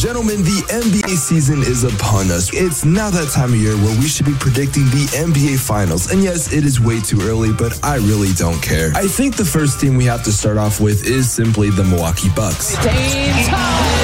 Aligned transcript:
gentlemen, 0.00 0.40
the 0.40 0.64
NBA 0.72 1.12
season 1.12 1.60
is 1.60 1.84
upon 1.84 2.30
us. 2.30 2.48
It's 2.54 2.86
now 2.86 3.10
that 3.10 3.28
time 3.36 3.52
of 3.52 3.60
year 3.60 3.76
where 3.76 3.92
we 4.00 4.08
should 4.08 4.24
be 4.24 4.32
predicting 4.32 4.84
the 4.96 5.04
NBA 5.12 5.60
Finals. 5.60 6.10
And 6.10 6.24
yes, 6.24 6.54
it 6.54 6.64
is 6.64 6.80
way 6.80 7.02
too 7.02 7.20
early, 7.20 7.52
but 7.52 7.78
I 7.84 7.96
really 7.96 8.32
don't 8.32 8.62
care. 8.62 8.92
I 8.94 9.06
think 9.06 9.36
the 9.36 9.44
first 9.44 9.78
team 9.78 9.98
we 9.98 10.06
have 10.06 10.22
to 10.24 10.32
start 10.32 10.56
off 10.56 10.80
with 10.80 11.04
is 11.04 11.30
simply 11.30 11.68
the 11.68 11.84
Milwaukee 11.84 12.30
Bucks. 12.34 12.72
Dame 12.80 13.44
time! 13.44 14.00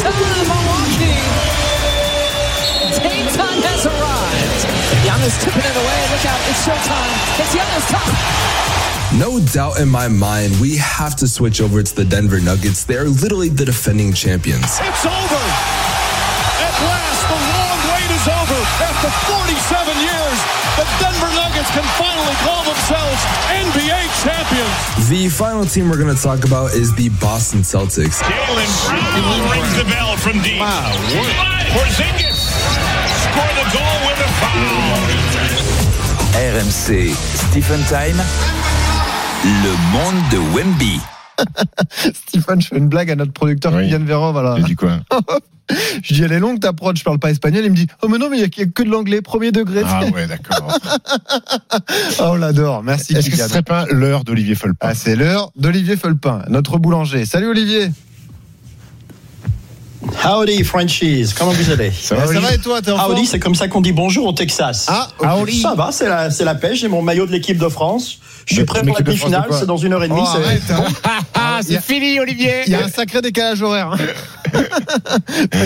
Time, 0.00 0.16
Milwaukee! 0.48 1.20
Time 3.36 3.60
has 3.68 3.84
arrived. 3.84 4.64
Giannis 5.04 5.36
tipping 5.44 5.60
it 5.60 5.76
away. 5.76 6.00
Look 6.08 6.24
out, 6.24 6.40
it's 6.48 6.64
showtime. 6.64 7.12
It's 7.36 7.52
Giannis 7.52 7.84
time. 7.92 8.97
No 9.16 9.40
doubt 9.40 9.80
in 9.80 9.88
my 9.88 10.06
mind, 10.06 10.52
we 10.60 10.76
have 10.76 11.16
to 11.16 11.26
switch 11.26 11.62
over 11.62 11.82
to 11.82 11.94
the 11.96 12.04
Denver 12.04 12.40
Nuggets. 12.40 12.84
They 12.84 12.96
are 12.98 13.08
literally 13.08 13.48
the 13.48 13.64
defending 13.64 14.12
champions. 14.12 14.68
It's 14.84 15.04
over. 15.08 15.42
At 16.60 16.76
last, 16.76 17.22
the 17.24 17.40
long 17.40 17.78
wait 17.88 18.10
is 18.12 18.26
over. 18.28 18.60
After 18.84 19.08
47 19.32 20.04
years, 20.04 20.38
the 20.76 20.84
Denver 21.00 21.32
Nuggets 21.32 21.72
can 21.72 21.88
finally 21.96 22.36
call 22.44 22.62
themselves 22.68 23.20
NBA 23.48 24.00
champions. 24.20 25.08
The 25.08 25.32
final 25.32 25.64
team 25.64 25.88
we're 25.88 25.96
going 25.96 26.14
to 26.14 26.22
talk 26.22 26.44
about 26.44 26.74
is 26.76 26.94
the 26.94 27.08
Boston 27.18 27.60
Celtics. 27.60 28.20
Jalen 28.20 28.70
Brown 28.92 29.40
rings 29.50 29.72
the 29.72 29.88
bell 29.88 30.18
from 30.18 30.36
deep. 30.44 30.60
Wow. 30.60 30.92
Porzingis 31.72 32.44
score 33.24 33.52
the 33.56 33.66
goal 33.72 33.96
with 34.04 34.20
a 34.20 34.30
foul. 34.36 35.48
RMC, 36.38 37.16
Stephen 37.16 37.80
Time, 37.88 38.14
le 39.44 39.70
monde 39.92 40.22
de 40.32 40.38
Wemby. 40.56 41.00
Stephen, 42.14 42.60
je 42.60 42.68
fais 42.68 42.78
une 42.78 42.88
blague 42.88 43.10
à 43.10 43.16
notre 43.16 43.32
producteur 43.32 43.72
Oui. 43.72 43.84
Kylian 43.84 44.04
Véran, 44.04 44.32
voilà. 44.32 44.56
J'ai 44.56 44.64
dit 44.64 44.74
quoi 44.74 44.98
Je 46.02 46.14
dis, 46.14 46.22
elle 46.22 46.32
est 46.32 46.38
longue 46.38 46.60
ta 46.60 46.72
prod, 46.72 46.96
je 46.96 47.04
parle 47.04 47.18
pas 47.18 47.30
espagnol. 47.30 47.62
Il 47.64 47.70
me 47.70 47.76
dit, 47.76 47.86
oh 48.02 48.08
mais 48.08 48.16
non, 48.18 48.30
mais 48.30 48.38
il 48.38 48.40
y 48.40 48.44
a 48.44 48.66
que 48.66 48.82
de 48.82 48.88
l'anglais, 48.90 49.20
premier 49.20 49.52
degré. 49.52 49.82
Ah 49.84 50.04
ouais, 50.06 50.26
d'accord. 50.26 50.78
Oh, 52.20 52.30
on 52.30 52.34
l'adore. 52.36 52.82
Merci 52.82 53.14
Est-ce 53.14 53.30
que 53.30 53.36
ce 53.36 53.48
serait 53.48 53.62
pas 53.62 53.84
l'heure 53.90 54.24
d'Olivier 54.24 54.54
Folpin 54.54 54.88
Ah, 54.90 54.94
c'est 54.94 55.14
l'heure 55.14 55.50
d'Olivier 55.56 55.96
Felpin, 55.96 56.42
notre 56.48 56.78
boulanger. 56.78 57.24
Salut 57.26 57.48
Olivier. 57.48 57.90
Howdy, 60.24 60.64
Frenchies. 60.64 61.32
Comment 61.36 61.52
vous 61.52 61.70
allez 61.70 61.90
Ça 61.90 62.14
va, 62.14 62.22
ça 62.22 62.28
Olivier 62.30 62.48
va 62.48 62.54
et 62.54 62.58
toi, 62.58 62.80
Howdy, 62.86 63.26
c'est 63.26 63.38
comme 63.38 63.54
ça 63.54 63.68
qu'on 63.68 63.80
dit 63.80 63.92
bonjour 63.92 64.26
au 64.26 64.32
Texas. 64.32 64.86
Ah, 64.88 65.08
ok. 65.18 65.50
Ça 65.50 65.74
va, 65.74 65.92
c'est 65.92 66.08
la, 66.08 66.30
c'est 66.30 66.44
la 66.44 66.54
pêche. 66.54 66.80
J'ai 66.80 66.88
mon 66.88 67.02
maillot 67.02 67.26
de 67.26 67.32
l'équipe 67.32 67.58
de 67.58 67.68
France. 67.68 68.18
Je 68.48 68.54
suis 68.54 68.64
prêt 68.64 68.82
pour 68.82 68.94
la 68.96 69.02
demi-finale. 69.02 69.46
C'est 69.52 69.66
dans 69.66 69.76
une 69.76 69.92
heure 69.92 70.02
et 70.04 70.08
demie. 70.08 70.20
Oh, 70.24 70.38
c'est- 70.66 70.72
hein. 70.72 70.84
Ah, 71.34 71.60
fini, 71.82 72.18
Olivier 72.18 72.62
Il 72.66 72.72
y 72.72 72.76
a 72.76 72.84
un 72.84 72.88
sacré 72.88 73.20
décalage 73.20 73.62
horaire. 73.62 73.94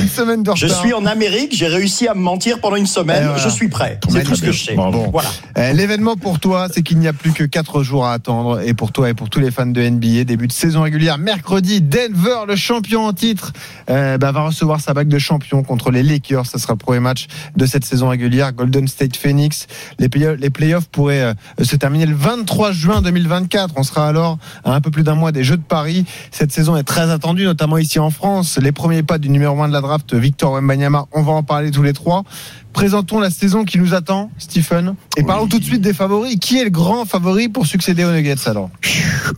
Une 0.01 0.09
semaine 0.09 0.43
de 0.43 0.51
retard. 0.51 0.57
Je 0.57 0.67
suis 0.75 0.93
en 0.93 1.07
Amérique. 1.07 1.55
J'ai 1.55 1.67
réussi 1.69 2.09
à 2.09 2.15
me 2.15 2.21
mentir 2.21 2.61
pendant 2.61 2.77
une 2.77 2.87
semaine. 2.87 3.25
Voilà. 3.25 3.39
Je 3.43 3.49
suis 3.49 3.69
prêt. 3.69 3.99
C'est 4.09 4.23
tout 4.25 4.34
ce 4.34 4.43
que 4.43 4.53
je 4.53 4.65
sais. 4.65 4.75
Bravo. 4.75 5.07
Voilà. 5.12 5.29
Euh, 5.59 5.73
L'événement 5.73 6.17
pour 6.17 6.41
toi, 6.41 6.69
c'est 6.73 6.83
qu'il 6.83 6.99
n'y 6.99 7.09
a 7.09 7.12
plus 7.12 7.33
que 7.33 7.45
4 7.45 7.83
jours 7.83 8.07
à 8.07 8.12
attendre. 8.12 8.61
Et 8.61 8.75
pour 8.75 8.93
toi 8.93 9.09
et 9.11 9.15
pour 9.15 9.31
tous 9.31 9.41
les 9.41 9.51
fans 9.51 9.67
de 9.67 9.81
NBA, 9.83 10.25
début 10.25 10.47
de 10.47 10.53
saison 10.53 10.83
régulière, 10.83 11.19
mercredi, 11.19 11.81
Denver, 11.81 12.45
le 12.47 12.57
champion 12.57 13.07
en 13.07 13.12
titre, 13.12 13.53
euh, 13.91 14.19
bah, 14.19 14.33
va 14.33 14.47
recevoir 14.47 14.81
sa 14.81 14.95
bague 14.95 15.09
de 15.09 15.19
champion 15.19 15.62
contre 15.62 15.91
les 15.91 16.03
Lakers. 16.03 16.47
Ce 16.47 16.59
sera 16.59 16.75
le 16.75 16.79
premier 16.79 17.01
match 17.01 17.27
de 17.56 17.67
cette 17.67 17.84
saison 17.84 18.09
régulière. 18.09 18.53
Golden 18.53 18.89
State 18.89 19.17
Phoenix. 19.17 19.67
Les, 19.99 20.09
play- 20.09 20.37
les 20.37 20.51
playoffs 20.51 20.89
pourraient 20.89 21.23
euh, 21.23 21.34
se 21.65 21.77
terminer 21.77 22.06
le 22.06 22.15
23 22.15 22.73
juin 22.73 23.03
2024. 23.03 23.75
On 23.77 23.83
sera 23.83 24.09
alors 24.09 24.39
à 24.65 24.75
un 24.75 24.81
peu 24.81 24.91
plus 24.91 25.03
d'un 25.03 25.15
mois 25.15 25.33
des 25.33 25.45
Jeux 25.45 25.56
de 25.56 25.62
Paris. 25.62 26.05
Cette 26.31 26.53
saison 26.53 26.77
est 26.77 26.83
très 26.83 27.11
attendue, 27.11 27.45
notamment 27.45 27.79
ici 27.79 27.99
en 27.99 28.11
France. 28.11 28.59
Les 28.61 28.73
premiers 28.83 29.05
pas 29.05 29.19
du 29.19 29.28
numéro 29.28 29.62
1 29.62 29.69
de 29.69 29.72
la 29.72 29.80
draft, 29.80 30.12
Victor 30.12 30.55
Wembanyama, 30.55 31.06
on 31.12 31.22
va 31.22 31.30
en 31.30 31.44
parler 31.44 31.70
tous 31.70 31.84
les 31.84 31.92
trois. 31.92 32.25
Présentons 32.72 33.20
la 33.20 33.30
saison 33.30 33.64
qui 33.64 33.78
nous 33.78 33.94
attend, 33.94 34.33
Stephen. 34.38 34.97
Et 35.16 35.22
parlons 35.22 35.47
tout 35.47 35.60
de 35.60 35.65
suite 35.65 35.82
des 35.82 35.94
favoris. 35.94 36.37
Qui 36.41 36.59
est 36.59 36.65
le 36.65 36.70
grand 36.70 37.04
favori 37.04 37.48
pour 37.48 37.65
succéder 37.65 38.03
aux 38.03 38.10
Nuggets 38.10 38.48
alors? 38.48 38.71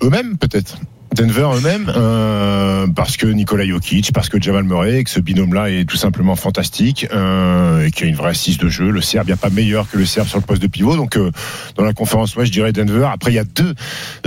Eux-mêmes, 0.02 0.38
peut-être. 0.38 0.78
Denver 1.14 1.48
eux-mêmes, 1.54 1.92
euh, 1.94 2.88
parce 2.88 3.16
que 3.16 3.26
Nikola 3.26 3.64
Jokic, 3.64 4.12
parce 4.12 4.28
que 4.28 4.42
Jamal 4.42 4.64
Murray, 4.64 4.98
et 4.98 5.04
que 5.04 5.10
ce 5.10 5.20
binôme-là 5.20 5.70
est 5.70 5.84
tout 5.88 5.96
simplement 5.96 6.34
fantastique, 6.34 7.06
euh, 7.12 7.86
et 7.86 7.92
qu'il 7.92 8.06
y 8.06 8.08
a 8.08 8.10
une 8.10 8.16
vraie 8.16 8.30
assise 8.30 8.58
de 8.58 8.68
jeu. 8.68 8.90
Le 8.90 9.00
Serbe, 9.00 9.28
il 9.28 9.30
n'y 9.30 9.34
a 9.34 9.36
pas 9.36 9.50
meilleur 9.50 9.88
que 9.88 9.96
le 9.96 10.06
Serbe 10.06 10.26
sur 10.26 10.38
le 10.38 10.44
poste 10.44 10.60
de 10.60 10.66
pivot. 10.66 10.96
Donc, 10.96 11.16
euh, 11.16 11.30
dans 11.76 11.84
la 11.84 11.92
conférence 11.92 12.34
Ouest, 12.34 12.48
je 12.48 12.52
dirais 12.52 12.72
Denver. 12.72 13.08
Après, 13.12 13.30
il 13.30 13.36
y 13.36 13.38
a 13.38 13.44
deux, 13.44 13.74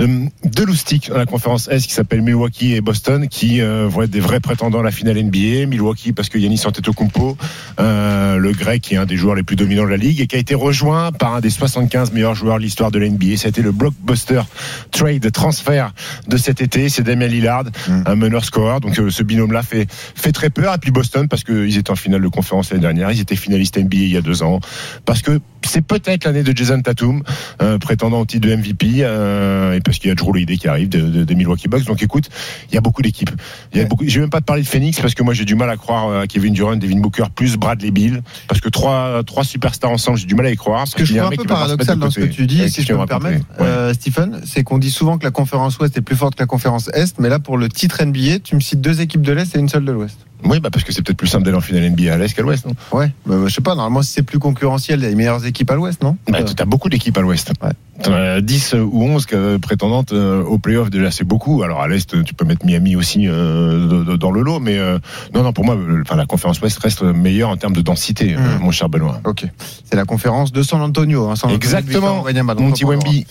euh, 0.00 0.24
deux 0.44 0.64
loustiques 0.64 1.10
dans 1.10 1.18
la 1.18 1.26
conférence 1.26 1.68
Est 1.68 1.86
qui 1.86 1.92
s'appellent 1.92 2.22
Milwaukee 2.22 2.74
et 2.74 2.80
Boston, 2.80 3.28
qui 3.28 3.60
euh, 3.60 3.86
vont 3.86 4.02
être 4.02 4.10
des 4.10 4.20
vrais 4.20 4.40
prétendants 4.40 4.80
à 4.80 4.82
la 4.82 4.90
finale 4.90 5.22
NBA. 5.22 5.66
Milwaukee, 5.66 6.12
parce 6.12 6.30
que 6.30 6.38
Yannis 6.38 6.62
Antetokounmpo, 6.64 7.36
euh, 7.80 8.38
le 8.38 8.52
grec, 8.52 8.80
qui 8.80 8.94
est 8.94 8.98
un 8.98 9.04
des 9.04 9.16
joueurs 9.16 9.34
les 9.34 9.42
plus 9.42 9.56
dominants 9.56 9.84
de 9.84 9.90
la 9.90 9.98
ligue, 9.98 10.22
et 10.22 10.26
qui 10.26 10.36
a 10.36 10.38
été 10.38 10.54
rejoint 10.54 11.12
par 11.12 11.34
un 11.34 11.40
des 11.40 11.50
75 11.50 12.12
meilleurs 12.12 12.34
joueurs 12.34 12.56
de 12.56 12.62
l'histoire 12.62 12.90
de 12.90 12.98
la 12.98 13.10
NBA. 13.10 13.46
Été 13.48 13.62
le 13.62 13.72
blockbuster 13.72 14.42
trade 14.90 15.30
transfert 15.32 15.92
de 16.26 16.36
cet 16.36 16.60
été. 16.60 16.77
C'est 16.88 17.02
Damien 17.02 17.26
Lillard, 17.26 17.64
un 17.88 18.14
meneur 18.14 18.44
scoreur. 18.44 18.80
Donc 18.80 18.98
euh, 18.98 19.10
ce 19.10 19.22
binôme-là 19.22 19.62
fait 19.62 19.86
fait 19.90 20.32
très 20.32 20.50
peur. 20.50 20.74
Et 20.74 20.78
puis 20.78 20.90
Boston 20.90 21.26
parce 21.28 21.42
qu'ils 21.44 21.76
étaient 21.76 21.90
en 21.90 21.96
finale 21.96 22.22
de 22.22 22.28
conférence 22.28 22.70
l'année 22.70 22.82
dernière. 22.82 23.10
Ils 23.10 23.20
étaient 23.20 23.36
finalistes 23.36 23.76
NBA 23.76 23.96
il 23.96 24.12
y 24.12 24.16
a 24.16 24.20
deux 24.20 24.42
ans. 24.42 24.60
Parce 25.04 25.22
que 25.22 25.40
c'est 25.66 25.82
peut-être 25.82 26.24
l'année 26.24 26.42
de 26.42 26.56
Jason 26.56 26.80
Tatum, 26.80 27.22
euh, 27.62 27.78
prétendant 27.78 28.20
au 28.20 28.24
titre 28.26 28.48
de 28.48 28.54
MVP, 28.54 28.98
euh, 29.00 29.74
et 29.74 29.80
parce 29.80 29.98
qu'il 29.98 30.08
y 30.08 30.10
a 30.10 30.14
Drew 30.14 30.30
Holiday 30.30 30.56
qui 30.56 30.68
arrive 30.68 30.88
de- 30.88 31.00
de- 31.00 31.24
des 31.24 31.34
Milwaukee 31.34 31.68
Bucks. 31.68 31.84
Donc 31.84 32.02
écoute, 32.02 32.28
il 32.70 32.74
y 32.74 32.78
a 32.78 32.80
beaucoup 32.80 33.02
d'équipes. 33.02 33.30
Il 33.72 33.78
y 33.78 33.80
a 33.82 33.84
beaucoup. 33.84 34.04
Vais 34.04 34.20
même 34.20 34.30
pas 34.30 34.40
te 34.40 34.46
parler 34.46 34.62
de 34.62 34.66
Phoenix 34.68 35.00
parce 35.00 35.14
que 35.14 35.22
moi 35.22 35.34
j'ai 35.34 35.44
du 35.44 35.54
mal 35.54 35.68
à 35.70 35.76
croire 35.76 36.08
euh, 36.08 36.22
à 36.22 36.26
Kevin 36.26 36.52
Durant, 36.54 36.76
Devin 36.76 37.00
Booker 37.00 37.24
plus 37.34 37.56
Bradley 37.56 37.90
Bill 37.90 38.22
parce 38.48 38.60
que 38.60 38.68
trois 38.68 39.22
trois 39.24 39.44
superstars 39.44 39.90
ensemble, 39.90 40.18
j'ai 40.18 40.26
du 40.26 40.34
mal 40.34 40.46
à 40.46 40.50
y 40.50 40.56
croire. 40.56 40.86
Ce 40.88 40.94
que 40.96 41.04
je 41.04 41.14
trouve 41.16 41.26
un 41.32 41.36
peu 41.36 41.44
paradoxal 41.44 41.98
dans 41.98 42.10
ce 42.10 42.20
que 42.20 42.24
tu 42.26 42.46
dis, 42.46 42.68
si 42.70 42.82
je 42.82 42.88
peux 42.88 42.98
me 42.98 43.06
permettre, 43.06 43.44
euh, 43.60 43.92
Stephen, 43.94 44.40
c'est 44.44 44.62
qu'on 44.64 44.78
dit 44.78 44.90
souvent 44.90 45.18
que 45.18 45.24
la 45.24 45.30
conférence 45.30 45.78
Ouest 45.78 45.96
est 45.96 46.00
plus 46.02 46.16
forte 46.16 46.34
que 46.34 46.42
la 46.42 46.46
conférence 46.46 46.88
Est, 46.94 47.18
mais 47.18 47.28
là 47.28 47.38
pour 47.38 47.58
le 47.58 47.68
titre 47.68 48.02
NBA, 48.02 48.38
tu 48.42 48.54
me 48.54 48.60
cites 48.60 48.80
deux 48.80 49.00
équipes 49.00 49.22
de 49.22 49.32
l'Est 49.32 49.54
et 49.54 49.58
une 49.58 49.68
seule 49.68 49.84
de 49.84 49.92
l'Ouest. 49.92 50.18
Oui, 50.44 50.60
bah 50.60 50.70
parce 50.70 50.84
que 50.84 50.92
c'est 50.92 51.02
peut-être 51.02 51.16
plus 51.16 51.26
simple 51.26 51.44
d'aller 51.44 51.56
en 51.56 51.60
finale 51.60 51.82
NBA 51.90 52.14
à 52.14 52.16
l'Est 52.16 52.32
qu'à 52.32 52.42
l'Ouest, 52.42 52.64
non? 52.64 52.72
Ouais, 52.92 53.10
bah, 53.26 53.34
je 53.48 53.52
sais 53.52 53.60
pas, 53.60 53.74
normalement 53.74 54.02
si 54.02 54.12
c'est 54.12 54.22
plus 54.22 54.38
concurrentiel, 54.38 55.00
les 55.00 55.14
meilleures 55.16 55.44
équipes 55.48 55.70
à 55.70 55.74
l'Ouest, 55.74 56.02
non 56.02 56.16
Bah, 56.28 56.42
tu 56.42 56.54
as 56.62 56.64
beaucoup 56.64 56.88
d'équipes 56.88 57.16
à 57.18 57.20
l'ouest. 57.20 57.52
Ouais. 57.62 58.12
As 58.12 58.40
10 58.40 58.74
ou 58.74 59.02
11 59.02 59.26
que- 59.26 59.56
prétendantes 59.56 60.12
euh, 60.12 60.42
au 60.44 60.58
playoff, 60.58 60.88
déjà 60.90 61.10
c'est 61.10 61.24
beaucoup. 61.24 61.62
Alors 61.64 61.80
à 61.82 61.88
l'Est, 61.88 62.22
tu 62.24 62.34
peux 62.34 62.44
mettre 62.44 62.64
Miami 62.64 62.94
aussi 62.94 63.26
euh, 63.26 63.88
de- 63.88 64.04
de- 64.04 64.16
dans 64.16 64.30
le 64.30 64.42
lot, 64.42 64.60
mais 64.60 64.78
euh, 64.78 64.98
non, 65.34 65.42
non, 65.42 65.52
pour 65.52 65.64
moi, 65.64 65.74
euh, 65.74 66.02
enfin, 66.02 66.14
la 66.14 66.26
conférence 66.26 66.60
Ouest 66.60 66.78
reste 66.78 67.02
meilleure 67.02 67.48
en 67.50 67.56
termes 67.56 67.74
de 67.74 67.80
densité, 67.80 68.34
euh, 68.34 68.38
Mm. 68.58 68.62
mon 68.62 68.70
cher 68.70 68.88
Benoît. 68.88 69.20
Ok, 69.24 69.44
c'est 69.84 69.96
la 69.96 70.04
conférence 70.04 70.52
de 70.52 70.62
San 70.62 70.80
Antonio. 70.80 71.24
Hein, 71.28 71.34
San 71.36 71.50
Antonio, 71.50 71.56
Exactement, 71.56 72.00
Victor 72.00 72.16
Wembanyama, 72.18 72.54
donc 72.54 72.62
mon 72.62 72.68
on 72.68 72.72
petit 72.72 72.84
en 72.84 72.88
parlera. 72.88 73.06
Wemby. 73.08 73.26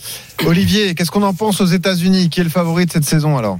Olivier, 0.46 0.94
qu'est-ce 0.94 1.10
qu'on 1.10 1.22
en 1.22 1.32
pense 1.34 1.60
aux 1.62 1.66
États-Unis? 1.66 2.28
Qui 2.28 2.40
est 2.40 2.44
le 2.44 2.50
favori 2.50 2.84
de 2.84 2.92
cette 2.92 3.04
saison 3.04 3.38
alors? 3.38 3.58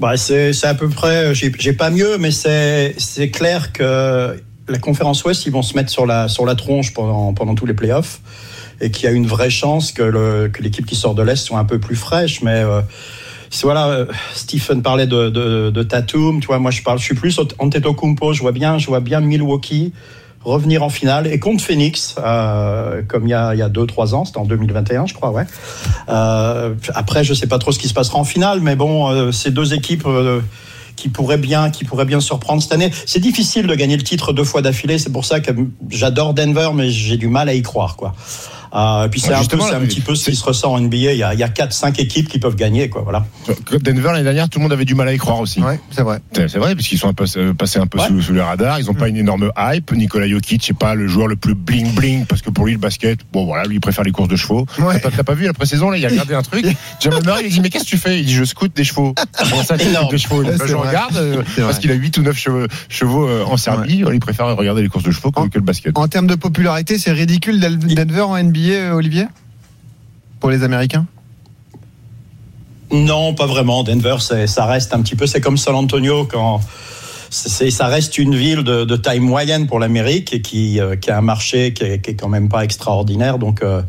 Bah, 0.00 0.16
c'est 0.16 0.52
c'est 0.52 0.66
à 0.66 0.74
peu 0.74 0.88
près. 0.88 1.34
J'ai 1.34 1.52
j'ai 1.58 1.72
pas 1.72 1.90
mieux, 1.90 2.18
mais 2.18 2.30
c'est 2.32 2.94
c'est 2.98 3.30
clair 3.30 3.72
que 3.72 4.36
la 4.68 4.78
conférence 4.78 5.24
Ouest, 5.24 5.46
ils 5.46 5.52
vont 5.52 5.62
se 5.62 5.74
mettre 5.74 5.90
sur 5.90 6.06
la 6.06 6.28
sur 6.28 6.46
la 6.46 6.54
tronche 6.54 6.92
pendant 6.92 7.34
pendant 7.34 7.54
tous 7.54 7.66
les 7.66 7.74
playoffs. 7.74 8.20
Et 8.80 8.90
qu'il 8.90 9.04
y 9.04 9.06
a 9.06 9.12
une 9.12 9.26
vraie 9.26 9.50
chance 9.50 9.92
que 9.92 10.02
le 10.02 10.48
que 10.48 10.62
l'équipe 10.62 10.86
qui 10.86 10.96
sort 10.96 11.14
de 11.14 11.22
l'Est 11.22 11.36
soit 11.36 11.58
un 11.58 11.64
peu 11.64 11.78
plus 11.78 11.94
fraîche, 11.94 12.42
mais 12.42 12.62
euh, 12.64 12.80
voilà, 13.62 13.88
euh, 13.88 14.06
Stephen 14.34 14.82
parlait 14.82 15.06
de, 15.06 15.28
de, 15.28 15.70
de 15.70 15.82
Tatum, 15.82 16.40
tu 16.40 16.46
vois, 16.46 16.58
moi 16.58 16.70
je 16.70 16.82
parle, 16.82 16.98
je 16.98 17.04
suis 17.04 17.14
plus 17.14 17.38
Antetokounmpo, 17.58 18.32
je 18.32 18.40
vois 18.40 18.50
bien, 18.50 18.78
je 18.78 18.86
vois 18.86 19.00
bien 19.00 19.20
Milwaukee 19.20 19.92
revenir 20.44 20.82
en 20.82 20.88
finale. 20.88 21.26
Et 21.26 21.38
contre 21.38 21.62
Phoenix, 21.62 22.16
euh, 22.18 23.02
comme 23.06 23.26
il 23.26 23.30
y 23.30 23.34
a 23.34 23.54
il 23.54 23.58
y 23.58 23.62
a 23.62 23.68
deux 23.68 23.86
trois 23.86 24.14
ans, 24.14 24.24
c'était 24.24 24.38
en 24.38 24.44
2021, 24.44 25.06
je 25.06 25.14
crois, 25.14 25.30
ouais. 25.30 25.44
Euh, 26.08 26.74
après, 26.94 27.24
je 27.24 27.34
sais 27.34 27.46
pas 27.46 27.58
trop 27.58 27.72
ce 27.72 27.78
qui 27.78 27.88
se 27.88 27.94
passera 27.94 28.18
en 28.18 28.24
finale, 28.24 28.60
mais 28.60 28.76
bon, 28.76 29.08
euh, 29.08 29.32
ces 29.32 29.50
deux 29.50 29.74
équipes. 29.74 30.06
Qui 30.96 31.08
pourraient 31.08 31.38
bien, 31.38 31.70
qui 31.70 31.84
pourraient 31.84 32.04
bien 32.04 32.20
surprendre 32.20 32.62
cette 32.62 32.72
année. 32.72 32.90
C'est 33.06 33.20
difficile 33.20 33.66
de 33.66 33.74
gagner 33.74 33.96
le 33.96 34.02
titre 34.02 34.32
deux 34.32 34.44
fois 34.44 34.62
d'affilée. 34.62 34.98
C'est 34.98 35.12
pour 35.12 35.24
ça 35.24 35.40
que 35.40 35.52
j'adore 35.90 36.34
Denver, 36.34 36.70
mais 36.74 36.90
j'ai 36.90 37.16
du 37.16 37.28
mal 37.28 37.48
à 37.48 37.54
y 37.54 37.62
croire, 37.62 37.96
quoi. 37.96 38.14
Euh, 38.74 39.04
et 39.06 39.08
puis 39.10 39.20
c'est 39.20 39.28
Ouais, 39.30 39.34
un, 39.36 39.44
peu, 39.44 39.58
petit 39.86 40.00
peu 40.00 40.14
ce 40.14 40.30
qui 40.30 40.36
se 40.36 40.44
ressent 40.44 40.72
en 40.72 40.80
NBA. 40.80 40.96
Il 41.12 41.18
y 41.18 41.22
a, 41.22 41.34
il 41.34 41.40
y 41.40 41.42
a 41.42 41.48
4-5 41.48 42.00
équipes 42.00 42.28
qui 42.28 42.38
peuvent 42.38 42.56
gagner, 42.56 42.88
quoi. 42.88 43.02
Voilà. 43.02 43.26
Denver 43.80 44.08
l'année 44.12 44.24
dernière, 44.24 44.48
tout 44.48 44.58
le 44.58 44.62
monde 44.62 44.72
avait 44.72 44.84
du 44.84 44.94
mal 44.94 45.08
à 45.08 45.12
y 45.12 45.18
croire 45.18 45.40
aussi. 45.40 45.60
Ouais, 45.60 45.78
c'est 45.90 46.02
vrai. 46.02 46.20
C'est 46.32 46.56
vrai, 46.56 46.74
parce 46.74 46.86
qu'ils 46.88 46.98
sont 46.98 47.08
un 47.08 47.12
peu, 47.12 47.26
euh, 47.36 47.52
passés 47.52 47.78
un 47.78 47.86
peu 47.86 47.98
Ouais. 47.98 48.06
sous, 48.08 48.22
sous 48.22 48.32
le 48.32 48.42
radar. 48.42 48.80
Ils 48.80 48.86
n'ont 48.86 48.94
pas 48.94 49.08
une 49.08 49.16
énorme 49.16 49.50
hype. 49.58 49.92
Nicolas 49.92 50.26
Jokic, 50.28 50.62
c'est 50.64 50.76
pas 50.76 50.94
le 50.94 51.06
joueur 51.06 51.28
le 51.28 51.36
plus 51.36 51.54
bling 51.54 51.92
bling, 51.94 52.24
parce 52.26 52.40
que 52.42 52.50
pour 52.50 52.64
lui, 52.66 52.72
le 52.72 52.78
basket, 52.78 53.20
bon 53.32 53.44
voilà, 53.44 53.64
lui, 53.64 53.76
il 53.76 53.80
préfère 53.80 54.04
les 54.04 54.10
courses 54.12 54.28
de 54.28 54.36
chevaux. 54.36 54.66
Ouais. 54.78 55.00
T'as 55.00 55.22
pas- 55.22 55.34
vu 55.34 55.46
la 55.46 55.52
pré-saison, 55.54 55.90
là, 55.90 55.96
il 55.98 56.04
a 56.04 56.08
regardé 56.08 56.34
un 56.34 56.42
truc. 56.42 56.64
Jamal 57.00 57.22
Murray, 57.24 57.42
il 57.46 57.50
dit, 57.52 57.60
mais 57.60 57.70
qu'est-ce 57.70 57.84
que 57.84 57.88
tu 57.90 57.96
fais? 57.98 58.20
Il 58.20 58.26
dit, 58.26 58.34
je 58.34 58.44
scoute 58.44 58.74
des 58.76 58.84
chevaux. 58.84 59.14
Ça, 59.64 59.78
scoutes 59.78 60.10
des 60.10 60.18
chevaux? 60.18 60.42
Bah, 60.42 60.50
Je 60.66 60.72
vrai. 60.74 60.88
regarde, 60.88 61.16
euh, 61.16 61.42
parce 61.58 61.78
qu'il 61.78 61.90
a 61.90 61.94
8 61.94 62.18
ou 62.18 62.22
9 62.22 62.36
chevaux, 62.36 62.66
chevaux 62.88 63.26
euh, 63.28 63.44
en 63.46 63.56
Serbie. 63.56 64.02
Il 64.12 64.20
préfère 64.20 64.46
regarder 64.56 64.82
les 64.82 64.88
courses 64.88 65.04
de 65.04 65.10
chevaux 65.10 65.30
que, 65.30 65.40
En- 65.40 65.48
que 65.48 65.58
le 65.58 65.64
basket. 65.64 65.96
En 65.98 66.08
termes 66.08 66.26
de 66.26 66.34
popularité, 66.34 66.98
c'est 66.98 67.12
ridicule 67.12 67.60
Denver 67.60 68.20
en 68.22 68.36
NBA, 68.36 68.61
euh, 68.70 68.94
Olivier 68.94 69.26
Pour 70.40 70.50
les 70.50 70.62
Américains? 70.62 71.06
Non, 72.90 73.34
pas 73.34 73.46
vraiment. 73.46 73.82
Denver, 73.82 74.16
ça 74.20 74.66
reste 74.66 74.94
un 74.94 75.00
petit 75.00 75.16
peu, 75.16 75.26
c'est 75.26 75.40
comme 75.40 75.56
San 75.56 75.74
Antonio 75.74 76.26
quand 76.30 76.60
ça 77.32 77.86
reste 77.86 78.18
une 78.18 78.34
ville 78.34 78.62
de, 78.62 78.96
taille 78.96 79.20
moyenne 79.20 79.66
pour 79.66 79.78
l'Amérique 79.78 80.34
et 80.34 80.42
qui, 80.42 80.78
euh, 80.78 80.96
a 81.08 81.16
un 81.16 81.22
marché 81.22 81.72
qui 81.72 81.84
est, 81.84 82.00
qui 82.00 82.10
est, 82.10 82.14
quand 82.14 82.28
même 82.28 82.50
pas 82.50 82.62
extraordinaire. 82.62 83.38
Donc 83.38 83.62
euh, 83.62 83.82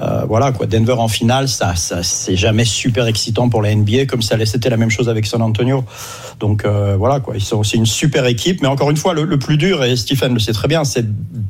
euh, 0.00 0.24
voilà 0.26 0.52
quoi, 0.52 0.66
Denver 0.66 0.92
en 0.92 1.08
finale, 1.08 1.48
ça, 1.48 1.74
ça 1.74 2.02
c'est 2.02 2.36
jamais 2.36 2.64
super 2.64 3.06
excitant 3.06 3.48
pour 3.48 3.62
la 3.62 3.74
NBA, 3.74 4.06
comme 4.06 4.20
ça 4.20 4.36
c'était 4.44 4.68
la 4.68 4.76
même 4.76 4.90
chose 4.90 5.08
avec 5.08 5.26
San 5.26 5.40
Antonio. 5.40 5.84
Donc 6.38 6.64
euh, 6.64 6.96
voilà 6.98 7.20
quoi, 7.20 7.34
ils 7.36 7.42
sont 7.42 7.58
aussi 7.58 7.76
une 7.76 7.86
super 7.86 8.26
équipe, 8.26 8.60
mais 8.60 8.68
encore 8.68 8.90
une 8.90 8.98
fois, 8.98 9.14
le, 9.14 9.24
le 9.24 9.38
plus 9.38 9.56
dur 9.56 9.82
et 9.84 9.96
Stephen 9.96 10.34
le 10.34 10.40
sait 10.40 10.52
très 10.52 10.68
bien, 10.68 10.84
c'est 10.84 11.06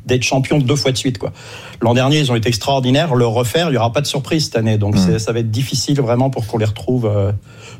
d'être 0.07 0.23
champion 0.23 0.59
deux 0.59 0.77
fois 0.77 0.93
de 0.93 0.97
suite 0.97 1.19
quoi. 1.19 1.33
L'an 1.81 1.95
dernier, 1.95 2.21
ils 2.21 2.31
ont 2.31 2.37
été 2.37 2.49
extraordinaires, 2.49 3.15
le 3.17 3.27
refaire, 3.27 3.71
il 3.71 3.75
y 3.75 3.79
aura 3.79 3.93
pas 3.93 4.01
de 4.01 4.07
surprise 4.07 4.45
cette 4.47 4.57
année, 4.57 4.79
donc 4.79 4.97
mmh. 4.97 5.19
ça 5.19 5.33
va 5.33 5.41
être 5.41 5.51
difficile 5.51 6.01
vraiment 6.01 6.31
pour 6.31 6.47
qu'on 6.47 6.59
les 6.59 6.67
retrouve. 6.67 7.07
Euh, 7.07 7.33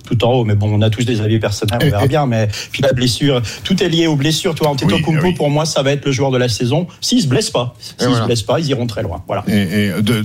tout 0.07 0.25
en 0.25 0.33
haut. 0.33 0.45
Mais 0.45 0.55
bon, 0.55 0.73
on 0.73 0.81
a 0.81 0.89
tous 0.89 1.05
des 1.05 1.21
avis 1.21 1.39
personnels, 1.39 1.79
on 1.83 1.85
verra 1.85 2.07
bien. 2.09 2.27
Mais 2.27 2.49
puis 2.73 2.83
la 2.83 2.93
blessure, 2.93 3.43
tout 3.65 3.83
est 3.83 3.89
lié 3.89 4.07
aux 4.07 4.17
blessures. 4.17 4.55
Toi, 4.55 4.69
Antetokounmpo, 4.69 5.11
oui, 5.11 5.31
oui. 5.31 5.35
pour 5.35 5.51
moi, 5.51 5.67
ça 5.67 5.83
va 5.83 5.93
être 5.93 6.07
le 6.07 6.13
joueur 6.13 6.31
de 6.31 6.39
la 6.39 6.49
saison. 6.49 6.87
S'il 7.01 7.21
se 7.21 7.27
blesse 7.27 7.51
pas, 7.51 7.75
s'il 7.81 8.07
voilà. 8.07 8.23
se 8.23 8.27
blesse 8.27 8.43
pas, 8.43 8.61
ils 8.61 8.69
iront 8.69 8.87
très 8.87 9.03
loin. 9.03 9.23
Voilà. 9.27 9.45
Et, 9.49 9.87
et 9.87 10.03
de, 10.03 10.25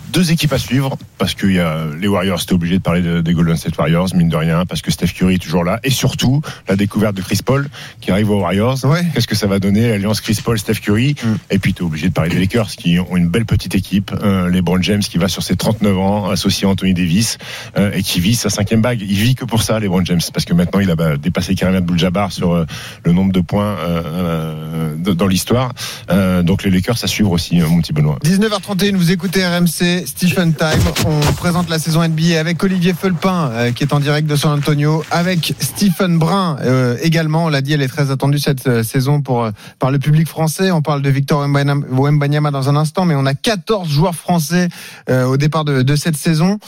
deux 0.11 0.31
équipes 0.31 0.53
à 0.53 0.57
suivre 0.57 0.97
parce 1.17 1.33
que 1.33 1.47
y 1.47 1.59
a 1.59 1.85
les 1.99 2.07
Warriors, 2.07 2.39
c'était 2.39 2.53
obligé 2.53 2.77
de 2.77 2.83
parler 2.83 3.01
de, 3.01 3.21
des 3.21 3.33
Golden 3.33 3.55
State 3.55 3.77
Warriors, 3.77 4.09
mine 4.15 4.29
de 4.29 4.35
rien, 4.35 4.65
parce 4.65 4.81
que 4.81 4.91
Steph 4.91 5.07
Curry 5.07 5.35
est 5.35 5.41
toujours 5.41 5.63
là. 5.63 5.79
Et 5.83 5.89
surtout, 5.89 6.41
la 6.67 6.75
découverte 6.75 7.15
de 7.15 7.21
Chris 7.21 7.39
Paul 7.43 7.67
qui 7.99 8.11
arrive 8.11 8.29
aux 8.31 8.39
Warriors. 8.39 8.83
Ouais. 8.85 9.05
Qu'est-ce 9.13 9.27
que 9.27 9.35
ça 9.35 9.47
va 9.47 9.59
donner, 9.59 9.89
l'alliance 9.89 10.21
Chris 10.21 10.39
Paul, 10.43 10.57
Steph 10.57 10.75
Curry? 10.75 11.15
Mm. 11.23 11.27
Et 11.51 11.59
puis, 11.59 11.73
tu 11.73 11.83
es 11.83 11.85
obligé 11.85 12.09
de 12.09 12.13
parler 12.13 12.31
des 12.31 12.39
Lakers 12.39 12.69
qui 12.69 12.99
ont 12.99 13.15
une 13.15 13.29
belle 13.29 13.45
petite 13.45 13.75
équipe. 13.75 14.11
Euh, 14.23 14.49
LeBron 14.49 14.81
James 14.81 15.01
qui 15.01 15.17
va 15.17 15.27
sur 15.27 15.43
ses 15.43 15.55
39 15.55 15.97
ans, 15.97 16.29
associé 16.29 16.67
à 16.67 16.71
Anthony 16.71 16.93
Davis, 16.93 17.37
euh, 17.77 17.91
et 17.93 18.03
qui 18.03 18.19
vit 18.19 18.35
sa 18.35 18.49
cinquième 18.49 18.81
bague. 18.81 19.01
Il 19.01 19.15
vit 19.15 19.35
que 19.35 19.45
pour 19.45 19.63
ça, 19.63 19.79
LeBron 19.79 20.03
James, 20.05 20.21
parce 20.33 20.45
que 20.45 20.53
maintenant, 20.53 20.79
il 20.79 20.89
a 20.89 20.95
bah, 20.95 21.17
dépassé 21.17 21.55
Karim 21.55 21.75
Abdul-Jabbar 21.75 22.31
sur 22.31 22.53
euh, 22.53 22.65
le 23.03 23.13
nombre 23.13 23.31
de 23.31 23.41
points 23.41 23.77
euh, 23.79 24.95
dans 24.95 25.27
l'histoire. 25.27 25.73
Euh, 26.09 26.43
donc, 26.43 26.63
les 26.63 26.71
Lakers 26.71 27.03
à 27.03 27.07
suivre 27.07 27.31
aussi, 27.31 27.59
mon 27.59 27.81
petit 27.81 27.93
Benoît. 27.93 28.17
19h31, 28.23 28.95
vous 28.95 29.11
écoutez 29.11 29.45
RMC, 29.45 30.00
Stephen 30.05 30.53
Time. 30.53 30.67
On 31.05 31.33
présente 31.33 31.69
la 31.69 31.79
saison 31.79 32.07
NBA 32.07 32.39
avec 32.39 32.63
Olivier 32.63 32.93
Felpin 32.93 33.49
euh, 33.51 33.71
qui 33.71 33.83
est 33.83 33.93
en 33.93 33.99
direct 33.99 34.27
de 34.27 34.35
San 34.35 34.51
Antonio, 34.51 35.03
avec 35.11 35.53
Stephen 35.59 36.17
Brun 36.17 36.57
euh, 36.61 36.97
également. 37.01 37.45
On 37.45 37.49
l'a 37.49 37.61
dit, 37.61 37.73
elle 37.73 37.81
est 37.81 37.87
très 37.87 38.11
attendue 38.11 38.39
cette 38.39 38.67
euh, 38.67 38.83
saison 38.83 39.21
pour, 39.21 39.49
par 39.79 39.91
le 39.91 39.99
public 39.99 40.27
français. 40.27 40.71
On 40.71 40.81
parle 40.81 41.01
de 41.01 41.09
Victor 41.09 41.47
Wembanyama 41.89 42.51
dans 42.51 42.69
un 42.69 42.75
instant, 42.75 43.05
mais 43.05 43.15
on 43.15 43.25
a 43.25 43.33
14 43.33 43.89
joueurs 43.89 44.15
français 44.15 44.69
au 45.09 45.37
départ 45.37 45.65
de, 45.65 45.81
de 45.81 45.95
cette 45.95 46.15
saison. 46.15 46.59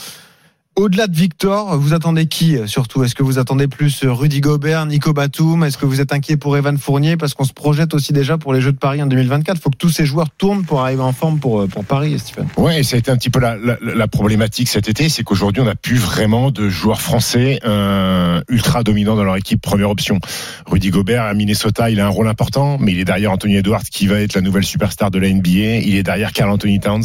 Au-delà 0.76 1.06
de 1.06 1.14
Victor, 1.14 1.78
vous 1.78 1.94
attendez 1.94 2.26
qui 2.26 2.58
surtout? 2.66 3.04
Est-ce 3.04 3.14
que 3.14 3.22
vous 3.22 3.38
attendez 3.38 3.68
plus 3.68 4.02
Rudy 4.02 4.40
Gobert, 4.40 4.86
Nico 4.86 5.12
Batum? 5.12 5.62
Est-ce 5.62 5.78
que 5.78 5.86
vous 5.86 6.00
êtes 6.00 6.12
inquiet 6.12 6.36
pour 6.36 6.56
Evan 6.56 6.78
Fournier? 6.78 7.16
Parce 7.16 7.32
qu'on 7.32 7.44
se 7.44 7.52
projette 7.52 7.94
aussi 7.94 8.12
déjà 8.12 8.38
pour 8.38 8.52
les 8.52 8.60
Jeux 8.60 8.72
de 8.72 8.78
Paris 8.78 9.00
en 9.00 9.06
2024. 9.06 9.56
Il 9.56 9.60
faut 9.60 9.70
que 9.70 9.76
tous 9.76 9.90
ces 9.90 10.04
joueurs 10.04 10.30
tournent 10.30 10.64
pour 10.64 10.80
arriver 10.80 11.02
en 11.02 11.12
forme 11.12 11.38
pour, 11.38 11.68
pour 11.68 11.84
Paris, 11.84 12.18
Stephen. 12.18 12.48
Ouais, 12.56 12.82
ça 12.82 12.96
a 12.96 12.98
été 12.98 13.12
un 13.12 13.16
petit 13.16 13.30
peu 13.30 13.38
la, 13.38 14.08
problématique 14.08 14.68
cet 14.68 14.88
été, 14.88 15.08
c'est 15.08 15.22
qu'aujourd'hui 15.22 15.62
on 15.62 15.64
n'a 15.64 15.76
plus 15.76 15.96
vraiment 15.96 16.50
de 16.50 16.68
joueurs 16.68 17.00
français 17.00 17.60
euh, 17.64 18.42
ultra 18.48 18.82
dominants 18.82 19.14
dans 19.14 19.24
leur 19.24 19.36
équipe 19.36 19.62
première 19.62 19.90
option. 19.90 20.18
Rudy 20.66 20.90
Gobert 20.90 21.22
à 21.22 21.34
Minnesota, 21.34 21.88
il 21.88 22.00
a 22.00 22.06
un 22.06 22.10
rôle 22.10 22.28
important, 22.28 22.78
mais 22.80 22.92
il 22.92 22.98
est 22.98 23.04
derrière 23.04 23.30
Anthony 23.30 23.56
Edwards 23.56 23.82
qui 23.82 24.08
va 24.08 24.20
être 24.20 24.34
la 24.34 24.40
nouvelle 24.40 24.64
superstar 24.64 25.12
de 25.12 25.20
la 25.20 25.30
NBA. 25.30 25.82
Il 25.84 25.94
est 25.94 26.02
derrière 26.02 26.32
Carl 26.32 26.50
Anthony 26.50 26.80
Towns 26.80 27.04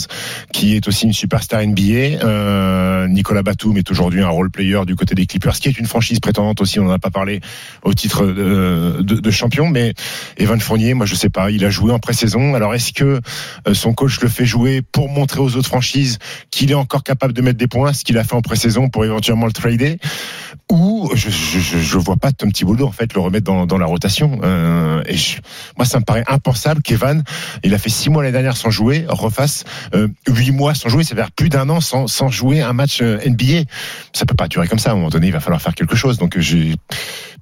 qui 0.52 0.76
est 0.76 0.88
aussi 0.88 1.06
une 1.06 1.14
superstar 1.14 1.66
NBA. 1.66 2.24
Euh, 2.24 3.08
Nicolas 3.08 3.44
Batum 3.44 3.59
Batum 3.60 3.78
est 3.78 3.92
aujourd'hui 3.92 4.22
un 4.22 4.30
role 4.30 4.50
player 4.50 4.80
du 4.88 4.96
côté 4.96 5.16
des 5.16 5.26
Clippers, 5.26 5.56
qui 5.56 5.68
est 5.68 5.78
une 5.78 5.86
franchise 5.86 6.22
prétendante 6.22 6.62
aussi. 6.62 6.80
On 6.80 6.86
n'en 6.86 6.94
a 6.94 7.00
pas 7.00 7.10
parlé 7.10 7.42
au 7.84 7.94
titre 7.94 8.26
de, 8.26 9.02
de, 9.02 9.16
de, 9.16 9.32
champion, 9.32 9.68
mais 9.68 9.94
Evan 10.38 10.62
Fournier, 10.62 10.94
moi 10.94 11.06
je 11.06 11.14
sais 11.14 11.30
pas, 11.30 11.52
il 11.52 11.66
a 11.66 11.70
joué 11.70 11.92
en 11.92 12.00
pré-saison. 12.00 12.56
Alors 12.56 12.74
est-ce 12.74 12.94
que 12.94 13.20
euh, 13.68 13.74
son 13.74 13.94
coach 13.94 14.22
le 14.22 14.30
fait 14.30 14.46
jouer 14.46 14.82
pour 14.82 15.10
montrer 15.10 15.42
aux 15.42 15.58
autres 15.58 15.68
franchises 15.68 16.20
qu'il 16.52 16.72
est 16.72 16.76
encore 16.76 17.04
capable 17.04 17.34
de 17.34 17.42
mettre 17.42 17.58
des 17.58 17.68
points, 17.68 17.92
ce 17.92 18.06
qu'il 18.06 18.18
a 18.18 18.24
fait 18.24 18.36
en 18.36 18.42
pré-saison 18.42 18.88
pour 18.88 19.04
éventuellement 19.04 19.46
le 19.46 19.52
trader, 19.52 19.98
ou 20.70 21.10
je, 21.16 21.30
je, 21.30 21.80
je 21.80 21.98
vois 21.98 22.16
pas 22.16 22.32
Tom 22.32 22.52
Thibodeau 22.52 22.86
en 22.86 22.92
fait 22.92 23.14
le 23.14 23.22
remettre 23.22 23.46
dans, 23.46 23.66
dans 23.66 23.78
la 23.78 23.86
rotation. 23.86 24.40
Euh, 24.44 25.02
et 25.08 25.18
je, 25.18 25.38
moi 25.78 25.86
ça 25.86 26.00
me 26.00 26.06
paraît 26.06 26.24
impensable 26.28 26.82
qu'Evan, 26.82 27.24
il 27.64 27.74
a 27.74 27.78
fait 27.78 27.90
six 27.90 28.10
mois 28.10 28.22
l'année 28.22 28.34
dernière 28.34 28.58
sans 28.58 28.70
jouer, 28.70 29.06
refasse 29.08 29.64
euh, 29.96 30.08
huit 30.28 30.52
mois 30.52 30.76
sans 30.76 30.90
jouer, 30.90 31.04
c'est-à-dire 31.04 31.32
plus 31.32 31.50
d'un 31.50 31.70
an 31.70 31.82
sans, 31.82 32.08
sans 32.08 32.30
jouer 32.30 32.62
un 32.62 32.74
match 32.74 33.00
euh, 33.02 33.20
NBA 33.26 33.64
ça 34.14 34.26
peut 34.26 34.36
pas 34.36 34.48
durer 34.48 34.68
comme 34.68 34.80
ça. 34.80 34.90
À 34.90 34.94
un 34.94 34.96
moment 34.96 35.10
donné, 35.10 35.28
il 35.28 35.34
va 35.34 35.40
falloir 35.40 35.62
faire 35.62 35.76
quelque 35.76 35.96
chose. 35.96 36.18
Donc 36.18 36.38
j'ai 36.40 36.76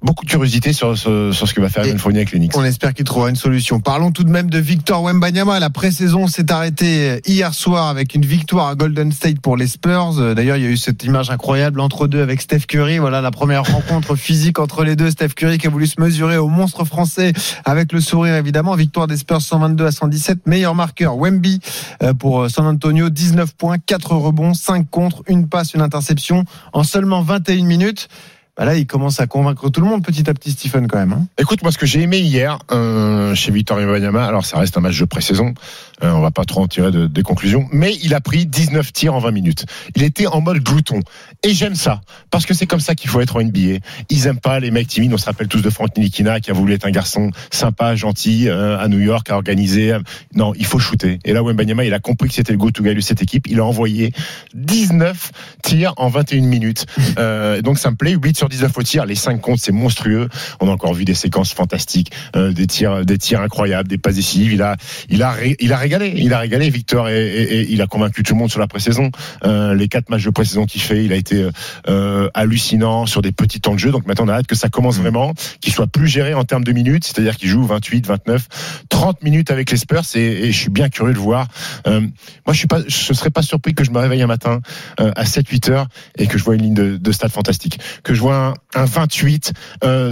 beaucoup 0.02 0.24
de 0.24 0.30
curiosité 0.30 0.72
sur, 0.72 0.96
sur, 0.96 1.34
sur 1.34 1.48
ce 1.48 1.54
que 1.54 1.60
va 1.60 1.68
faire 1.68 1.84
Evan 1.84 1.98
Fournier 1.98 2.18
avec 2.18 2.32
les 2.32 2.38
Knicks. 2.38 2.56
On 2.56 2.64
espère 2.64 2.94
qu'il 2.94 3.04
trouvera 3.04 3.30
une 3.30 3.36
solution. 3.36 3.80
Parlons 3.80 4.12
tout 4.12 4.24
de 4.24 4.30
même 4.30 4.50
de 4.50 4.58
Victor 4.58 5.02
Wembanyama. 5.02 5.58
La 5.60 5.70
pré-saison 5.70 6.26
s'est 6.26 6.50
arrêtée 6.52 7.20
hier 7.26 7.54
soir 7.54 7.88
avec 7.88 8.14
une 8.14 8.24
victoire 8.24 8.68
à 8.68 8.74
Golden 8.74 9.12
State 9.12 9.40
pour 9.40 9.56
les 9.56 9.66
Spurs. 9.66 10.34
D'ailleurs, 10.34 10.56
il 10.56 10.62
y 10.62 10.66
a 10.66 10.70
eu 10.70 10.76
cette 10.76 11.04
image 11.04 11.30
incroyable 11.30 11.80
entre 11.80 12.06
deux 12.06 12.22
avec 12.22 12.40
Steph 12.40 12.66
Curry. 12.68 12.98
Voilà 12.98 13.17
la 13.20 13.30
première 13.30 13.64
rencontre 13.64 14.16
physique 14.16 14.58
entre 14.58 14.84
les 14.84 14.96
deux. 14.96 15.10
Steph 15.10 15.30
Curry 15.30 15.58
qui 15.58 15.66
a 15.66 15.70
voulu 15.70 15.86
se 15.86 16.00
mesurer 16.00 16.36
au 16.36 16.48
monstre 16.48 16.84
français 16.84 17.32
avec 17.64 17.92
le 17.92 18.00
sourire 18.00 18.34
évidemment. 18.34 18.74
Victoire 18.74 19.06
des 19.06 19.16
Spurs 19.16 19.42
122 19.42 19.86
à 19.86 19.92
117. 19.92 20.46
Meilleur 20.46 20.74
marqueur 20.74 21.16
Wemby 21.16 21.60
euh, 22.02 22.14
pour 22.14 22.50
San 22.50 22.66
Antonio 22.66 23.10
19 23.10 23.54
points, 23.54 23.78
4 23.78 24.12
rebonds, 24.12 24.54
5 24.54 24.88
contre, 24.90 25.22
une 25.28 25.48
passe, 25.48 25.74
une 25.74 25.82
interception 25.82 26.44
en 26.72 26.84
seulement 26.84 27.22
21 27.22 27.64
minutes. 27.64 28.08
Bah 28.58 28.64
là, 28.64 28.76
il 28.76 28.88
commence 28.88 29.20
à 29.20 29.28
convaincre 29.28 29.70
tout 29.70 29.80
le 29.80 29.86
monde 29.86 30.02
petit 30.02 30.28
à 30.28 30.34
petit, 30.34 30.50
Stephen, 30.50 30.88
quand 30.88 30.98
même. 30.98 31.12
Hein. 31.12 31.28
Écoute, 31.38 31.62
moi, 31.62 31.70
ce 31.70 31.78
que 31.78 31.86
j'ai 31.86 32.02
aimé 32.02 32.18
hier 32.18 32.58
euh, 32.72 33.32
chez 33.36 33.52
Victor 33.52 33.76
Wembanyama, 33.78 34.26
alors 34.26 34.44
ça 34.44 34.58
reste 34.58 34.76
un 34.76 34.80
match 34.80 34.98
de 34.98 35.04
pré-saison, 35.04 35.54
euh, 36.02 36.10
on 36.10 36.20
va 36.20 36.32
pas 36.32 36.44
trop 36.44 36.62
en 36.62 36.66
tirer 36.66 36.90
de, 36.90 37.06
des 37.06 37.22
conclusions, 37.22 37.68
mais 37.70 37.94
il 38.02 38.14
a 38.14 38.20
pris 38.20 38.46
19 38.46 38.92
tirs 38.92 39.14
en 39.14 39.20
20 39.20 39.30
minutes. 39.30 39.64
Il 39.94 40.02
était 40.02 40.26
en 40.26 40.40
mode 40.40 40.58
glouton. 40.58 40.98
Et 41.44 41.54
j'aime 41.54 41.76
ça, 41.76 42.00
parce 42.32 42.46
que 42.46 42.54
c'est 42.54 42.66
comme 42.66 42.80
ça 42.80 42.96
qu'il 42.96 43.08
faut 43.08 43.20
être 43.20 43.36
en 43.36 43.42
NBA. 43.42 43.78
Ils 44.10 44.26
aiment 44.26 44.40
pas 44.40 44.58
les 44.58 44.72
mecs 44.72 44.88
timides, 44.88 45.14
on 45.14 45.18
se 45.18 45.26
rappelle 45.26 45.46
tous 45.46 45.62
de 45.62 45.70
Frank 45.70 45.96
Nilikina 45.96 46.40
qui 46.40 46.50
a 46.50 46.54
voulu 46.54 46.72
être 46.74 46.84
un 46.84 46.90
garçon 46.90 47.30
sympa, 47.52 47.94
gentil, 47.94 48.48
euh, 48.48 48.76
à 48.76 48.88
New 48.88 48.98
York, 48.98 49.30
à 49.30 49.36
organiser. 49.36 49.96
Non, 50.34 50.52
il 50.56 50.66
faut 50.66 50.80
shooter. 50.80 51.20
Et 51.24 51.32
là, 51.32 51.44
Wembanyama, 51.44 51.84
il 51.84 51.94
a 51.94 52.00
compris 52.00 52.28
que 52.28 52.34
c'était 52.34 52.52
le 52.52 52.58
go-to 52.58 52.82
guy 52.82 52.96
de 52.96 53.00
cette 53.00 53.22
équipe. 53.22 53.46
Il 53.46 53.60
a 53.60 53.64
envoyé 53.64 54.12
19 54.54 55.30
tirs 55.62 55.94
en 55.96 56.08
21 56.08 56.40
minutes. 56.40 56.86
Euh, 57.18 57.62
donc 57.62 57.78
ça 57.78 57.92
me 57.92 57.96
plaît, 57.96 58.16
8 58.20 58.36
sur 58.36 58.47
19 58.48 58.76
au 58.76 58.82
tir, 58.82 59.06
les 59.06 59.14
5 59.14 59.40
comptes, 59.40 59.58
c'est 59.58 59.72
monstrueux. 59.72 60.28
On 60.60 60.68
a 60.68 60.70
encore 60.70 60.94
vu 60.94 61.04
des 61.04 61.14
séquences 61.14 61.52
fantastiques, 61.52 62.12
euh, 62.36 62.52
des 62.52 62.66
tirs, 62.66 63.04
des 63.04 63.18
tirs 63.18 63.40
incroyables, 63.40 63.88
des 63.88 63.98
passes 63.98 64.16
décisives. 64.16 64.52
Il 64.52 64.62
a, 64.62 64.76
il 65.08 65.22
a, 65.22 65.34
il 65.60 65.72
a 65.72 65.76
régalé, 65.76 66.12
il 66.16 66.32
a 66.32 66.38
régalé 66.38 66.70
Victor 66.70 67.08
et, 67.08 67.26
et, 67.26 67.60
et 67.60 67.66
il 67.70 67.82
a 67.82 67.86
convaincu 67.86 68.22
tout 68.22 68.34
le 68.34 68.38
monde 68.38 68.50
sur 68.50 68.60
la 68.60 68.66
pré-saison. 68.66 69.10
Euh, 69.44 69.74
les 69.74 69.88
quatre 69.88 70.10
matchs 70.10 70.24
de 70.24 70.30
pré-saison 70.30 70.66
qu'il 70.66 70.80
fait, 70.80 71.04
il 71.04 71.12
a 71.12 71.16
été 71.16 71.48
euh, 71.88 72.30
hallucinant 72.34 73.06
sur 73.06 73.22
des 73.22 73.32
petits 73.32 73.60
temps 73.60 73.74
de 73.74 73.78
jeu. 73.78 73.90
Donc 73.90 74.06
maintenant, 74.06 74.26
on 74.26 74.28
a 74.28 74.34
hâte 74.34 74.46
que 74.46 74.56
ça 74.56 74.68
commence 74.68 74.96
vraiment, 74.96 75.34
qu'il 75.60 75.72
soit 75.72 75.86
plus 75.86 76.08
géré 76.08 76.34
en 76.34 76.44
termes 76.44 76.64
de 76.64 76.72
minutes, 76.72 77.04
c'est-à-dire 77.04 77.36
qu'il 77.36 77.48
joue 77.48 77.64
28, 77.64 78.06
29, 78.06 78.46
30 78.88 79.22
minutes 79.22 79.50
avec 79.50 79.70
les 79.70 79.76
Spurs. 79.76 80.02
Et, 80.14 80.48
et 80.48 80.52
je 80.52 80.58
suis 80.58 80.70
bien 80.70 80.88
curieux 80.88 81.14
de 81.14 81.18
voir. 81.18 81.48
Moi, 81.86 82.02
je 82.48 82.58
suis 82.58 82.66
pas, 82.66 82.80
je 82.86 83.12
serais 83.12 83.30
pas 83.30 83.42
surpris 83.42 83.74
que 83.74 83.84
je 83.84 83.90
me 83.90 83.98
réveille 83.98 84.22
un 84.22 84.26
matin 84.26 84.60
à 84.98 85.24
7-8 85.24 85.70
heures 85.70 85.86
et 86.16 86.26
que 86.26 86.38
je 86.38 86.44
vois 86.44 86.54
une 86.54 86.62
ligne 86.62 86.74
de, 86.74 86.96
de 86.96 87.12
stade 87.12 87.30
fantastique, 87.30 87.78
que 88.02 88.14
je 88.14 88.20
vois 88.20 88.37
un, 88.38 88.54
un 88.74 88.84
28, 88.84 89.52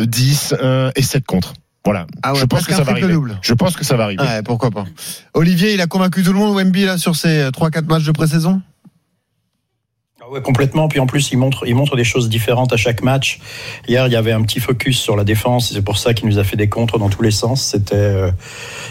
10 0.07 0.55
et 0.95 1.03
7 1.03 1.25
contre. 1.25 1.55
Voilà. 1.85 2.07
Ah 2.25 2.33
ouais, 2.33 2.41
je 2.41 2.45
pense 2.47 2.67
que 2.67 2.75
ça 2.75 2.83
va 2.83 2.93
arriver. 2.93 3.13
Double. 3.13 3.39
Je 3.43 3.55
pense 3.55 3.77
que 3.77 3.85
ça 3.85 3.97
va 3.97 4.05
arriver. 4.05 4.23
Ouais, 4.23 4.43
pourquoi 4.43 4.73
pas. 4.73 4.85
Olivier, 5.35 5.73
il 5.73 5.81
a 5.81 5.87
convaincu 5.87 6.25
tout 6.25 6.33
le 6.33 6.39
monde, 6.39 6.57
Wemby, 6.57 6.85
là, 6.85 6.99
sur 6.99 7.15
ses 7.15 7.49
3-4 7.51 7.87
matchs 7.87 8.05
de 8.05 8.11
pré-saison? 8.11 8.61
Ouais, 10.31 10.41
complètement. 10.41 10.89
Puis 10.89 11.01
en 11.01 11.07
plus, 11.07 11.31
il 11.33 11.39
montre, 11.39 11.67
il 11.67 11.75
montre 11.75 11.97
des 11.97 12.05
choses 12.05 12.29
différentes 12.29 12.73
à 12.73 12.77
chaque 12.77 13.03
match. 13.03 13.39
Hier, 13.89 14.07
il 14.07 14.13
y 14.13 14.17
avait 14.17 14.33
un 14.33 14.43
petit 14.43 14.61
focus 14.61 14.99
sur 14.99 15.17
la 15.17 15.25
défense. 15.25 15.73
C'est 15.73 15.83
pour 15.83 15.99
ça 15.99 16.15
qu'il 16.15 16.29
nous 16.29 16.39
a 16.39 16.45
fait 16.45 16.57
des 16.57 16.69
contres 16.69 16.99
dans 16.99 17.09
tous 17.09 17.23
les 17.23 17.31
sens. 17.31 17.63
C'était, 17.63 17.95
euh, 17.95 18.31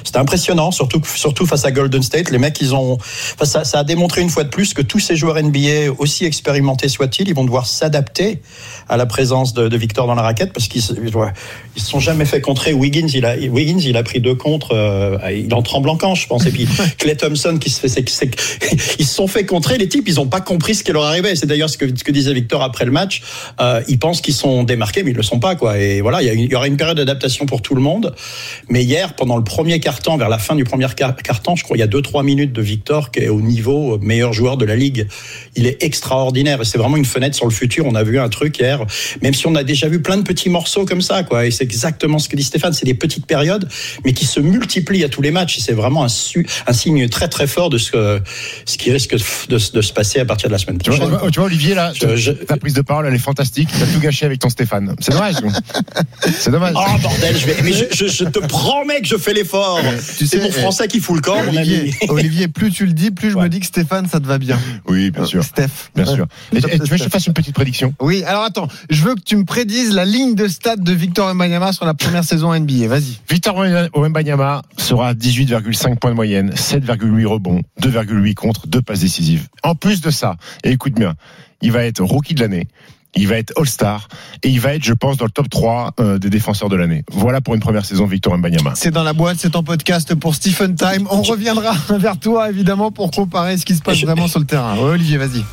c'était 0.04 0.18
impressionnant, 0.18 0.72
surtout, 0.72 1.02
surtout 1.04 1.46
face 1.46 1.66
à 1.66 1.72
Golden 1.72 2.04
State. 2.04 2.30
Les 2.30 2.38
mecs, 2.38 2.60
ils 2.62 2.76
ont, 2.76 2.94
enfin, 2.94 3.46
ça, 3.46 3.64
ça, 3.64 3.80
a 3.80 3.84
démontré 3.84 4.22
une 4.22 4.30
fois 4.30 4.44
de 4.44 4.50
plus 4.50 4.74
que 4.74 4.82
tous 4.82 5.00
ces 5.00 5.16
joueurs 5.16 5.42
NBA, 5.42 5.92
aussi 5.98 6.26
expérimentés 6.26 6.88
soient-ils, 6.88 7.28
ils 7.28 7.36
vont 7.36 7.46
devoir 7.46 7.68
s'adapter 7.68 8.42
à 8.88 8.98
la 8.98 9.06
présence 9.06 9.54
de, 9.54 9.68
de, 9.68 9.78
Victor 9.78 10.08
dans 10.08 10.16
la 10.16 10.22
raquette 10.22 10.54
parce 10.54 10.68
qu'ils 10.68 10.82
ils 10.82 11.82
se 11.82 11.90
sont 11.90 12.00
jamais 12.00 12.26
fait 12.26 12.42
contrer. 12.42 12.74
Wiggins, 12.74 13.10
il 13.14 13.26
a, 13.26 13.36
Wiggins, 13.36 13.80
il 13.80 13.98
a 13.98 14.04
pris 14.04 14.22
deux 14.22 14.36
contres. 14.36 14.72
Euh, 14.74 15.18
il 15.32 15.54
en 15.54 15.62
tremble 15.62 15.90
en 15.90 16.16
je 16.16 16.28
pense. 16.28 16.46
Et 16.46 16.52
puis 16.52 16.68
Clay 16.98 17.16
Thompson 17.16 17.58
qui 17.60 17.70
se 17.70 17.80
fait, 17.80 17.88
c'est, 17.88 18.08
c'est, 18.08 18.30
ils 19.00 19.06
se 19.06 19.16
sont 19.16 19.28
fait 19.28 19.46
contrer. 19.46 19.78
Les 19.78 19.90
types, 19.90 20.08
ils 20.08 20.20
ont 20.20 20.28
pas 20.28 20.42
compris 20.42 20.76
ce 20.76 20.84
qui 20.84 20.92
leur 20.92 21.04
arrivait 21.04 21.25
C'est 21.34 21.48
d'ailleurs 21.48 21.70
ce 21.70 21.78
que, 21.78 21.88
ce 21.88 22.04
que 22.04 22.12
disait 22.12 22.34
Victor 22.34 22.62
après 22.62 22.86
le 22.86 22.92
match. 22.92 23.22
Euh, 23.60 23.82
ils 23.88 23.98
pensent 23.98 24.22
qu'ils 24.22 24.34
sont 24.36 24.64
démarqués, 24.64 25.02
mais 25.04 25.12
ils 25.12 25.18
le 25.18 25.24
sont 25.24 25.40
pas, 25.40 25.56
quoi. 25.56 25.80
Et 25.80 26.02
voilà, 26.02 26.22
il 26.22 26.52
y, 26.52 26.56
aura 26.56 26.68
une 26.68 26.78
période 26.78 26.98
d'adaptation 26.98 27.46
pour 27.46 27.62
tout 27.62 27.74
le 27.74 27.82
monde. 27.82 28.14
Mais 28.70 28.84
hier, 28.84 29.14
pendant 29.16 29.38
le 29.38 29.44
premier 29.44 29.80
quart-temps, 29.80 30.18
vers 30.18 30.30
la 30.30 30.38
fin 30.38 30.56
du 30.56 30.64
premier 30.66 30.88
quart- 30.96 31.16
quart-temps, 31.16 31.56
je 31.56 31.64
crois, 31.64 31.78
il 31.78 31.80
y 31.80 31.84
a 31.84 31.88
2-3 31.88 32.24
minutes 32.24 32.54
de 32.54 32.62
Victor 32.62 33.12
qui 33.12 33.22
est 33.22 33.30
au 33.30 33.42
niveau 33.42 33.98
meilleur 34.00 34.34
joueur 34.34 34.58
de 34.58 34.66
la 34.66 34.76
ligue. 34.76 35.08
Il 35.56 35.66
est 35.66 35.82
extraordinaire 35.84 36.62
et 36.62 36.66
c'est 36.66 36.78
vraiment 36.78 36.98
une 36.98 37.06
fenêtre 37.06 37.36
sur 37.36 37.46
le 37.46 37.52
futur. 37.52 37.86
On 37.88 37.96
a 37.96 38.04
vu 38.04 38.20
un 38.20 38.30
truc 38.30 38.60
hier, 38.60 38.86
même 39.22 39.34
si 39.34 39.48
on 39.48 39.56
a 39.56 39.64
déjà 39.64 39.88
vu 39.88 40.02
plein 40.02 40.18
de 40.18 40.24
petits 40.24 40.50
morceaux 40.50 40.86
comme 40.86 41.02
ça, 41.02 41.24
quoi. 41.24 41.46
Et 41.46 41.52
c'est 41.52 41.64
exactement 41.64 42.20
ce 42.20 42.28
que 42.30 42.36
dit 42.36 42.44
Stéphane. 42.44 42.74
C'est 42.74 42.86
des 42.86 42.94
petites 42.94 43.26
périodes, 43.26 43.68
mais 44.04 44.14
qui 44.14 44.26
se 44.26 44.40
multiplient 44.40 45.04
à 45.04 45.10
tous 45.10 45.22
les 45.22 45.32
matchs. 45.32 45.58
Et 45.58 45.62
c'est 45.62 45.74
vraiment 45.74 46.04
un, 46.04 46.10
su- 46.10 46.46
un 46.68 46.74
signe 46.74 47.08
très 47.10 47.28
très 47.28 47.48
fort 47.48 47.70
de 47.70 47.78
ce, 47.78 47.92
que, 47.92 48.22
ce 48.66 48.78
qui 48.78 48.92
risque 48.92 49.16
de, 49.16 49.58
de 49.74 49.82
se 49.82 49.94
passer 49.94 50.20
à 50.20 50.26
partir 50.26 50.50
de 50.50 50.54
la 50.54 50.58
semaine 50.60 50.78
Tu 50.80 50.92
vois, 51.20 51.32
tu 51.32 51.40
vois, 51.40 51.48
Olivier, 51.48 51.76
là, 51.76 51.92
Je- 51.94 52.16
je- 52.16 52.32
ta 52.32 52.58
prise 52.58 52.74
de 52.74 52.82
parole, 52.82 53.06
elle 53.08 53.14
est 53.14 53.18
fantastique. 53.20 53.70
T'as 53.78 53.86
tout 53.86 54.00
gâché 54.00 54.26
avec 54.26 54.40
ton 54.40 54.50
Stéphane. 54.50 54.96
C'est 55.00 55.12
dommage. 55.12 55.36
C'est 56.40 56.52
dommage. 56.52 56.74
Oh 56.76 57.02
bordel, 57.02 57.38
je 57.38 57.46
vais, 57.46 57.58
mais 57.64 57.74
je, 57.74 57.86
je- 57.92 58.08
je 58.08 58.24
te 58.26 58.40
promets 58.40 59.02
que 59.02 59.08
je 59.08 59.18
fais 59.18 59.34
l'effort. 59.34 59.80
tu 60.18 60.26
C'est 60.28 60.38
sais, 60.38 60.44
mon 60.44 60.52
français 60.52 60.88
qui 60.88 61.00
fout 61.00 61.16
le 61.16 61.22
camp, 61.22 61.44
mon 61.44 61.50
Olivier, 61.56 61.80
ami. 61.80 61.94
Olivier, 62.10 62.48
plus 62.48 62.72
tu 62.72 62.86
le 62.86 62.94
dis, 62.94 63.12
plus 63.12 63.32
je 63.32 63.38
me 63.38 63.48
dis 63.50 63.60
que 63.60 63.66
Stéphane, 63.66 64.08
ça 64.08 64.20
te 64.20 64.26
va 64.26 64.38
bien. 64.38 64.58
Oui, 64.88 65.12
bien 65.12 65.26
sûr. 65.26 65.44
Steph. 65.44 65.90
Bien 65.96 66.06
sûr. 66.06 66.26
Et, 66.54 66.58
et 66.58 66.62
tu 66.62 66.68
veux 66.78 66.78
que 66.88 66.98
je 66.98 67.04
te 67.06 67.10
fasse 67.10 67.28
une 67.28 67.34
petite 67.34 67.54
prédiction? 67.56 67.94
Oui, 68.00 68.24
alors 68.24 68.44
attends, 68.44 68.68
je 68.90 69.04
veux 69.04 69.16
que 69.16 69.22
tu 69.22 69.36
me 69.36 69.46
prédises 69.46 69.94
la 69.94 70.06
ligne 70.06 70.36
de 70.36 70.48
stade 70.48 70.84
de 70.84 70.94
Victor 70.94 71.28
Wembanyama 71.28 71.74
sur 71.74 71.86
la 71.86 71.94
première 71.94 72.24
saison 72.24 72.54
NBA. 72.54 72.88
Vas-y. 72.88 73.20
Victor 73.30 73.56
Wembanyama 73.96 74.62
sera 74.78 75.10
à 75.10 75.14
18,5 75.14 75.98
points 76.00 76.12
de 76.12 76.16
moyenne, 76.16 76.52
7,8 76.56 77.26
rebonds, 77.26 77.62
2,8 77.82 78.34
contre, 78.34 78.68
2 78.68 78.82
passes 78.82 79.02
décisives. 79.02 79.48
En 79.64 79.76
plus 79.76 80.02
de 80.02 80.10
ça, 80.10 80.36
et 80.64 80.72
écoute 80.72 80.94
bien, 80.94 81.05
il 81.62 81.72
va 81.72 81.84
être 81.86 82.02
rookie 82.04 82.34
de 82.34 82.42
l'année. 82.42 82.68
Il 83.18 83.30
va 83.30 83.38
être 83.38 83.54
All-Star 83.58 84.10
et 84.44 84.50
il 84.50 84.60
va 84.60 84.74
être, 84.76 84.84
je 84.84 84.92
pense, 84.92 85.16
dans 85.16 85.24
le 85.24 85.32
top 85.32 85.50
3 85.50 85.94
euh, 86.02 86.18
des 86.20 86.30
défenseurs 86.30 86.68
de 86.68 86.76
l'année. 86.76 87.06
Voilà 87.12 87.40
pour 87.40 87.54
une 87.56 87.62
première 87.62 87.86
saison 87.86 88.06
Victor 88.06 88.34
Wembanyama. 88.34 88.74
C'est 88.76 88.92
dans 88.92 89.04
la 89.04 89.14
boîte, 89.14 89.38
c'est 89.40 89.56
en 89.56 89.64
podcast 89.64 90.14
pour 90.16 90.36
Stephen 90.36 90.76
Time. 90.76 91.08
On 91.10 91.22
reviendra 91.22 91.74
vers 91.98 92.20
toi, 92.20 92.50
évidemment, 92.50 92.92
pour 92.92 93.12
comparer 93.12 93.58
ce 93.58 93.66
qui 93.66 93.74
se 93.76 93.82
passe 93.82 93.98
Je- 94.00 94.06
vraiment 94.06 94.28
sur 94.28 94.40
le 94.42 94.46
terrain. 94.46 94.76
Ouais, 94.76 94.90
Olivier, 94.90 95.16
vas-y. 95.18 95.46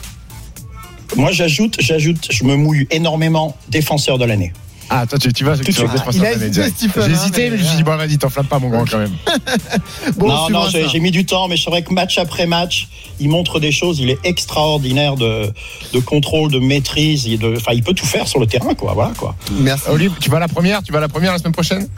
Moi, 1.16 1.30
j'ajoute, 1.30 1.76
j'ajoute, 1.78 2.26
je 2.30 2.42
me 2.44 2.56
mouille 2.56 2.88
énormément 2.90 3.56
défenseur 3.68 4.18
de 4.18 4.24
l'année. 4.24 4.52
Ah, 4.94 5.06
toi, 5.06 5.18
tu, 5.18 5.32
tu 5.32 5.44
vas 5.44 5.56
suite. 5.56 5.66
défenseur 5.68 6.12
Il 6.14 6.24
a 6.26 6.32
hésité. 6.32 6.68
Stephen, 6.68 6.92
J'ai 6.96 7.00
hein, 7.00 7.14
hésité, 7.14 7.50
mais- 7.50 7.56
je 7.56 7.62
me 7.62 7.66
suis 7.66 7.76
dit, 7.78 7.82
bon, 7.82 7.96
vas-y, 7.96 8.18
t'enflamme 8.18 8.46
pas 8.46 8.58
mon 8.58 8.68
grand 8.68 8.84
quand 8.84 8.98
même. 8.98 9.12
Bon, 10.16 10.26
on 10.26 10.50
non, 10.50 10.64
non, 10.64 10.68
j'ai 10.70 11.00
mis 11.00 11.10
du 11.10 11.24
temps, 11.24 11.48
mais 11.48 11.56
c'est 11.56 11.70
vrai 11.70 11.82
que 11.82 11.92
match 11.92 12.18
après 12.18 12.46
match, 12.46 12.88
il 13.20 13.28
montre 13.30 13.58
des 13.60 13.72
choses. 13.72 13.98
Il 14.00 14.10
est 14.10 14.18
extraordinaire 14.24 15.16
de, 15.16 15.50
de 15.92 15.98
contrôle, 16.00 16.50
de 16.50 16.58
maîtrise. 16.58 17.26
Enfin, 17.56 17.72
il 17.72 17.82
peut 17.82 17.94
tout 17.94 18.06
faire 18.06 18.28
sur 18.28 18.38
le 18.40 18.46
terrain, 18.46 18.74
quoi. 18.74 18.92
Voilà, 18.94 19.12
quoi. 19.16 19.34
Merci. 19.60 19.84
Olivier, 19.88 20.14
tu 20.20 20.28
vas 20.30 20.36
à 20.36 20.40
la 20.40 20.48
première 20.48 20.82
Tu 20.82 20.92
vas 20.92 20.98
à 20.98 21.02
la 21.02 21.08
première 21.08 21.32
la 21.32 21.38
semaine 21.38 21.52
prochaine? 21.52 21.88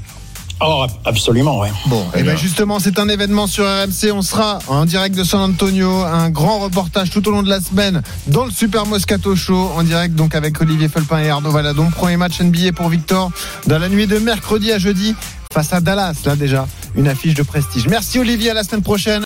Oh, 0.61 0.87
absolument, 1.04 1.61
ouais. 1.61 1.70
Bon, 1.87 2.04
et 2.14 2.18
ben 2.18 2.25
bien. 2.25 2.37
justement, 2.37 2.78
c'est 2.78 2.99
un 2.99 3.08
événement 3.08 3.46
sur 3.46 3.64
RMC. 3.64 4.12
On 4.12 4.23
sera 4.23 4.61
en 4.68 4.84
direct 4.84 5.16
de 5.16 5.25
San 5.25 5.40
Antonio, 5.40 5.90
un 5.90 6.30
grand 6.30 6.58
reportage 6.58 7.11
tout 7.11 7.26
au 7.28 7.32
long 7.32 7.42
de 7.42 7.49
la 7.49 7.61
semaine 7.61 8.02
dans 8.28 8.44
le 8.44 8.50
Super 8.50 8.87
Moscato 8.87 9.34
Show, 9.34 9.73
en 9.76 9.82
direct 9.82 10.14
donc 10.14 10.34
avec 10.34 10.61
Olivier 10.61 10.88
Felpin 10.88 11.18
et 11.18 11.30
Arnaud 11.30 11.50
Valadon. 11.50 11.90
Premier 11.90 12.16
match 12.16 12.40
NBA 12.40 12.73
pour 12.75 12.88
Victor 12.88 13.30
dans 13.66 13.78
la 13.78 13.88
nuit 13.88 14.06
de 14.06 14.18
mercredi 14.18 14.73
à 14.73 14.78
jeudi 14.78 15.14
face 15.52 15.73
à 15.73 15.80
Dallas. 15.80 16.14
Là 16.25 16.34
déjà, 16.34 16.66
une 16.96 17.08
affiche 17.08 17.34
de 17.34 17.42
prestige. 17.42 17.87
Merci 17.88 18.18
Olivier, 18.18 18.50
à 18.50 18.54
la 18.54 18.64
semaine 18.64 18.82
prochaine. 18.82 19.23